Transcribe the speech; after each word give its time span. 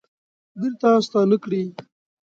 بیرته 0.59 0.89
ستانه 1.05 1.37
کړي 1.43 1.63